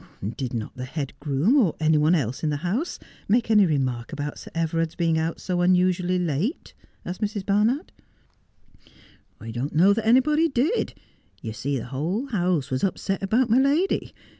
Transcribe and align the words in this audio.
'Did 0.35 0.51
not 0.55 0.75
the 0.75 0.85
head 0.85 1.13
groom, 1.19 1.57
or 1.57 1.75
any 1.79 1.99
one 1.99 2.15
else 2.15 2.43
in 2.43 2.49
the 2.49 2.57
house, 2.65 2.97
make 3.27 3.51
any 3.51 3.67
remark 3.67 4.11
about 4.11 4.39
Sir 4.39 4.49
Everard's 4.55 4.95
being 4.95 5.19
out 5.19 5.39
so 5.39 5.61
unusually 5.61 6.17
late 6.17 6.73
'i' 7.05 7.09
asked 7.11 7.21
Mrs. 7.21 7.45
Barnard.' 7.45 7.91
I 9.39 9.51
don't 9.51 9.75
know 9.75 9.93
that 9.93 10.07
anybody 10.07 10.47
did. 10.49 10.95
You 11.43 11.53
see 11.53 11.77
the 11.77 11.85
whole 11.85 12.25
house 12.25 12.69
■was 12.69 12.83
upset 12.83 13.21
about 13.21 13.51
my 13.51 13.59
lady. 13.59 14.11